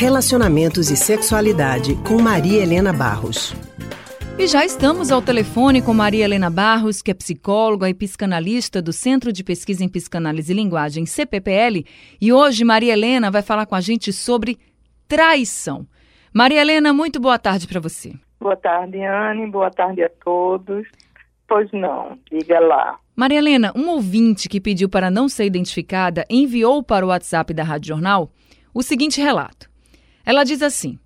[0.00, 3.54] Relacionamentos e Sexualidade, com Maria Helena Barros.
[4.38, 8.94] E já estamos ao telefone com Maria Helena Barros, que é psicóloga e psicanalista do
[8.94, 11.84] Centro de Pesquisa em Psicanálise e Linguagem, CPPL.
[12.18, 14.58] E hoje Maria Helena vai falar com a gente sobre
[15.06, 15.86] traição.
[16.32, 18.14] Maria Helena, muito boa tarde para você.
[18.40, 19.50] Boa tarde, Anne.
[19.50, 20.88] Boa tarde a todos.
[21.46, 22.98] Pois não, diga lá.
[23.14, 27.62] Maria Helena, um ouvinte que pediu para não ser identificada enviou para o WhatsApp da
[27.62, 28.30] Rádio Jornal
[28.72, 29.69] o seguinte relato.
[30.24, 30.98] Ela diz assim: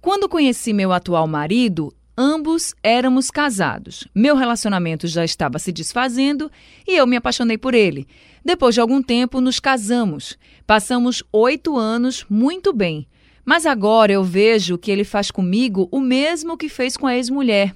[0.00, 4.06] Quando conheci meu atual marido, ambos éramos casados.
[4.14, 6.50] Meu relacionamento já estava se desfazendo
[6.86, 8.06] e eu me apaixonei por ele.
[8.44, 10.38] Depois de algum tempo, nos casamos.
[10.66, 13.06] Passamos oito anos muito bem.
[13.44, 17.74] Mas agora eu vejo que ele faz comigo o mesmo que fez com a ex-mulher.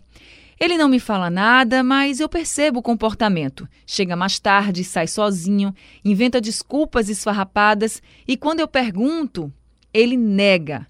[0.58, 3.68] Ele não me fala nada, mas eu percebo o comportamento.
[3.86, 5.74] Chega mais tarde, sai sozinho,
[6.04, 9.52] inventa desculpas esfarrapadas e quando eu pergunto,
[9.96, 10.86] ele nega.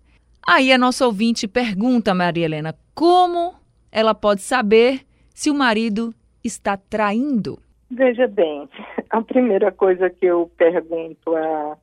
[0.46, 3.54] Aí a nossa ouvinte pergunta Maria Helena como
[3.92, 5.00] ela pode saber
[5.34, 7.58] se o marido está traindo.
[7.90, 8.68] Veja bem,
[9.10, 11.76] a primeira coisa que eu pergunto a,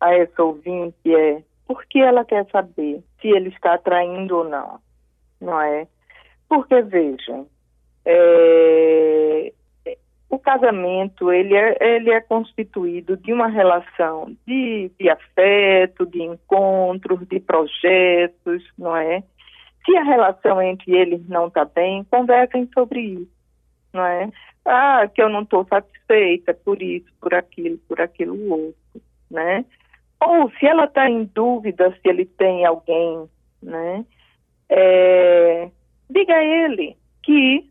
[0.00, 4.80] a essa ouvinte é por que ela quer saber se ele está traindo ou não,
[5.40, 5.86] não é?
[6.48, 7.46] Porque, vejam,
[8.04, 9.52] é,
[10.30, 17.26] o casamento ele é, ele é constituído de uma relação de, de afeto, de encontros,
[17.26, 19.24] de projetos, não é?
[19.84, 23.30] Se a relação entre eles não está bem, conversem sobre isso,
[23.92, 24.30] não é?
[24.64, 29.64] Ah, que eu não estou satisfeita por isso, por aquilo, por aquilo outro, né?
[30.20, 33.28] Ou se ela está em dúvida se ele tem alguém,
[33.60, 34.04] né?
[34.68, 35.68] É,
[36.08, 37.69] diga a ele que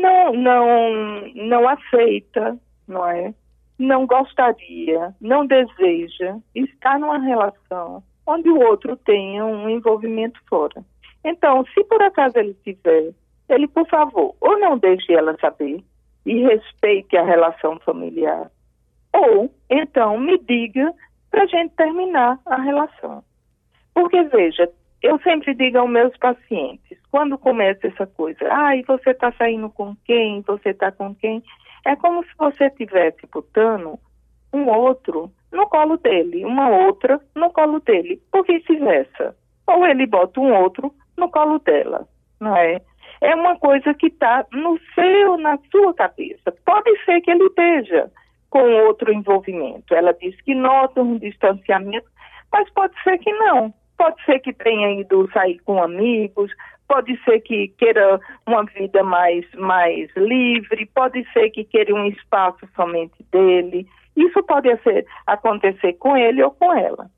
[0.00, 3.34] não, não, não aceita, não é?
[3.78, 10.84] Não gostaria, não deseja estar numa relação onde o outro tenha um envolvimento fora.
[11.24, 13.12] Então, se por acaso ele tiver,
[13.48, 15.82] ele, por favor, ou não deixe ela saber
[16.24, 18.50] e respeite a relação familiar,
[19.12, 20.92] ou então me diga
[21.30, 23.22] para a gente terminar a relação.
[23.92, 24.70] Porque, veja,
[25.02, 26.83] eu sempre digo aos meus pacientes,
[27.14, 30.42] quando começa essa coisa, ah, e você está saindo com quem?
[30.48, 31.44] Você está com quem?
[31.86, 33.96] É como se você tivesse botando
[34.52, 39.36] um outro no colo dele, uma outra no colo dele, ou vice-versa.
[39.64, 42.08] Ou ele bota um outro no colo dela,
[42.40, 42.80] não é?
[43.20, 46.52] É uma coisa que está no seu, na sua cabeça.
[46.66, 48.10] Pode ser que ele esteja
[48.50, 49.94] com outro envolvimento.
[49.94, 52.10] Ela diz que nota um distanciamento,
[52.52, 53.72] mas pode ser que não.
[53.96, 56.50] Pode ser que tenha ido sair com amigos,
[56.88, 62.68] pode ser que queira uma vida mais, mais livre, pode ser que queira um espaço
[62.74, 63.86] somente dele.
[64.16, 67.10] Isso pode ser, acontecer com ele ou com ela.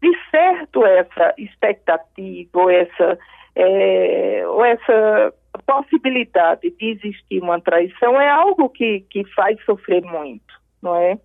[0.00, 3.18] De certo, essa expectativa ou essa,
[3.54, 5.32] é, ou essa
[5.64, 11.18] possibilidade de existir uma traição é algo que, que faz sofrer muito, não é?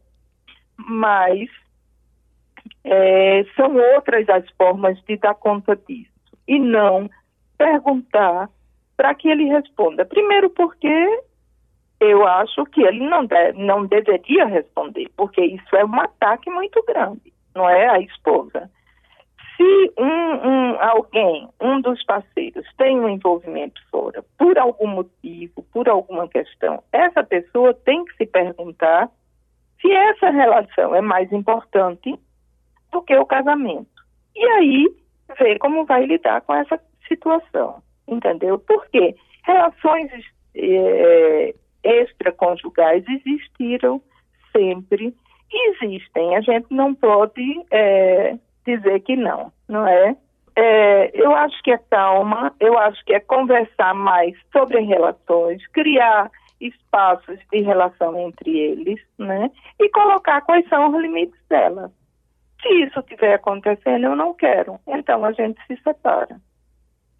[0.77, 1.49] Mas
[2.83, 6.11] é, são outras as formas de dar conta disso.
[6.47, 7.09] E não
[7.57, 8.49] perguntar
[8.95, 10.05] para que ele responda.
[10.05, 11.21] Primeiro, porque
[11.99, 16.83] eu acho que ele não, deve, não deveria responder, porque isso é um ataque muito
[16.83, 18.69] grande, não é a esposa.
[19.55, 25.89] Se um, um, alguém, um dos parceiros, tem um envolvimento fora, por algum motivo, por
[25.89, 29.09] alguma questão, essa pessoa tem que se perguntar
[29.81, 32.19] se essa relação é mais importante
[32.91, 33.89] do que o casamento.
[34.35, 34.95] E aí
[35.39, 38.59] ver como vai lidar com essa situação, entendeu?
[38.59, 40.11] Porque relações
[40.55, 41.53] é,
[41.83, 44.01] extraconjugais existiram
[44.55, 45.13] sempre,
[45.51, 46.35] existem.
[46.35, 48.35] A gente não pode é,
[48.65, 50.15] dizer que não, não é?
[50.55, 51.11] é?
[51.13, 56.29] Eu acho que é calma, eu acho que é conversar mais sobre relações, criar
[56.59, 59.51] espaços de relação entre eles, né?
[59.79, 61.91] E colocar quais são os limites delas.
[62.61, 64.79] Se isso estiver acontecendo, eu não quero.
[64.87, 66.41] Então a gente se separa.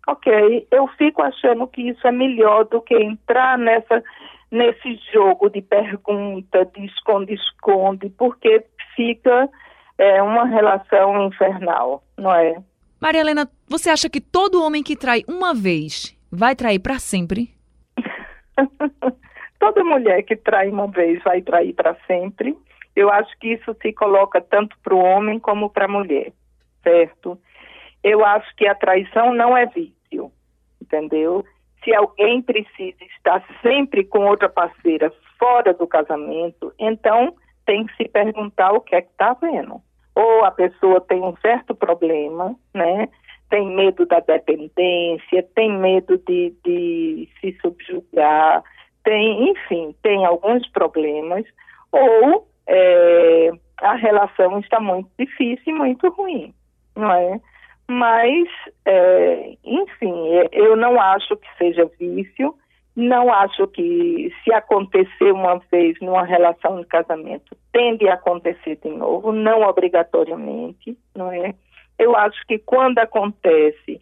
[0.08, 4.02] Ok, eu fico achando que isso é melhor do que entrar nessa
[4.50, 8.64] nesse jogo de pergunta, de esconde-esconde, porque
[8.96, 9.50] fica
[9.98, 12.62] é, uma relação infernal, não é?
[13.02, 17.54] Maria Helena, você acha que todo homem que trai uma vez vai trair para sempre?
[19.60, 22.56] Toda mulher que trai uma vez vai trair para sempre.
[22.96, 26.32] Eu acho que isso se coloca tanto para o homem como para a mulher,
[26.84, 27.38] certo?
[28.04, 29.66] Eu acho que a traição não é
[30.10, 30.32] vício,
[30.82, 31.44] entendeu?
[31.84, 38.10] Se alguém precisa estar sempre com outra parceira fora do casamento, então tem que se
[38.10, 39.82] perguntar o que é que está vendo.
[40.16, 43.08] ou a pessoa tem um certo problema, né?
[43.52, 48.64] Tem medo da dependência, tem medo de, de se subjugar,
[49.04, 51.46] tem, enfim, tem alguns problemas,
[51.92, 56.52] ou é, a relação está muito difícil e muito ruim,
[56.96, 57.40] não é?
[57.90, 58.48] Mas,
[58.86, 62.54] é, enfim, é, eu não acho que seja vício,
[62.96, 68.90] não acho que se acontecer uma vez numa relação de casamento, tende a acontecer de
[68.90, 71.54] novo, não obrigatoriamente, não é?
[71.98, 74.02] Eu acho que quando acontece,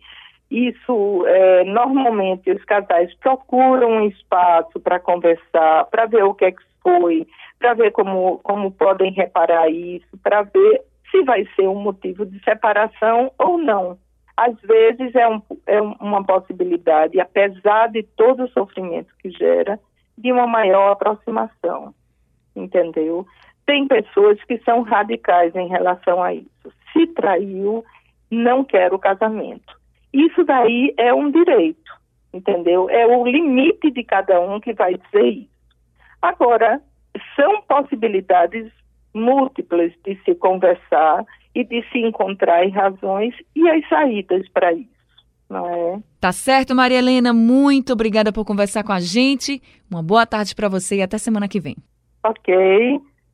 [0.50, 6.52] isso é, normalmente os casais procuram um espaço para conversar, para ver o que é
[6.52, 7.28] que foi,
[7.60, 10.82] para ver como, como podem reparar isso, para ver
[11.16, 13.98] se vai ser um motivo de separação ou não.
[14.36, 19.80] Às vezes é, um, é uma possibilidade, apesar de todo o sofrimento que gera,
[20.18, 21.94] de uma maior aproximação,
[22.54, 23.26] entendeu?
[23.66, 26.74] Tem pessoas que são radicais em relação a isso.
[26.92, 27.84] Se traiu,
[28.30, 29.74] não quer o casamento.
[30.14, 31.92] Isso daí é um direito,
[32.34, 32.90] entendeu?
[32.90, 35.56] É o limite de cada um que vai dizer isso.
[36.22, 36.82] Agora,
[37.36, 38.72] são possibilidades
[39.16, 41.26] múltiplas de se conversar
[41.56, 44.90] e de se encontrar razões e as saídas para isso.
[45.50, 46.00] Não é?
[46.20, 47.34] Tá certo, Maria Helena.
[47.34, 49.62] Muito obrigada por conversar com a gente.
[49.90, 51.76] Uma boa tarde para você e até semana que vem.
[52.24, 52.54] Ok.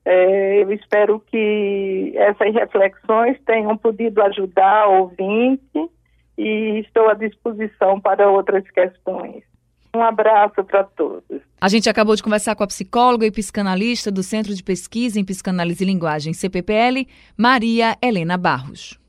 [0.03, 5.89] É, eu espero que essas reflexões tenham podido ajudar o ouvinte
[6.37, 9.43] e estou à disposição para outras questões.
[9.93, 11.41] Um abraço para todos.
[11.59, 15.25] A gente acabou de conversar com a psicóloga e psicanalista do Centro de Pesquisa em
[15.25, 17.07] Psicanálise e Linguagem, CPPL,
[17.37, 19.00] Maria Helena Barros.